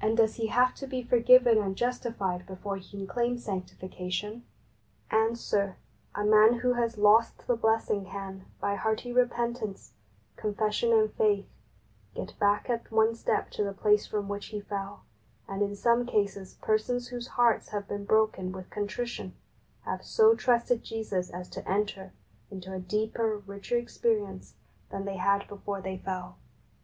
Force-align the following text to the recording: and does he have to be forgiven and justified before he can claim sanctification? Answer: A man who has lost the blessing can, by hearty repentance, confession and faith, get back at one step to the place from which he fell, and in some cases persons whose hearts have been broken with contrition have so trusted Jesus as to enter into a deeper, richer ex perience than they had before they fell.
and 0.00 0.16
does 0.16 0.36
he 0.36 0.46
have 0.46 0.76
to 0.76 0.86
be 0.86 1.02
forgiven 1.02 1.58
and 1.58 1.74
justified 1.74 2.46
before 2.46 2.76
he 2.76 2.88
can 2.96 3.04
claim 3.04 3.36
sanctification? 3.36 4.44
Answer: 5.10 5.76
A 6.14 6.22
man 6.24 6.60
who 6.60 6.74
has 6.74 6.96
lost 6.96 7.48
the 7.48 7.56
blessing 7.56 8.04
can, 8.04 8.44
by 8.60 8.76
hearty 8.76 9.12
repentance, 9.12 9.94
confession 10.36 10.92
and 10.92 11.12
faith, 11.12 11.48
get 12.14 12.38
back 12.38 12.70
at 12.70 12.92
one 12.92 13.16
step 13.16 13.50
to 13.50 13.64
the 13.64 13.72
place 13.72 14.06
from 14.06 14.28
which 14.28 14.46
he 14.54 14.60
fell, 14.60 15.02
and 15.48 15.62
in 15.62 15.74
some 15.74 16.06
cases 16.06 16.54
persons 16.62 17.08
whose 17.08 17.26
hearts 17.26 17.70
have 17.70 17.88
been 17.88 18.04
broken 18.04 18.52
with 18.52 18.70
contrition 18.70 19.34
have 19.82 20.04
so 20.04 20.36
trusted 20.36 20.84
Jesus 20.84 21.28
as 21.28 21.48
to 21.48 21.68
enter 21.68 22.12
into 22.52 22.72
a 22.72 22.78
deeper, 22.78 23.38
richer 23.38 23.76
ex 23.78 23.98
perience 23.98 24.52
than 24.90 25.06
they 25.06 25.16
had 25.16 25.48
before 25.48 25.80
they 25.80 25.98
fell. 25.98 26.38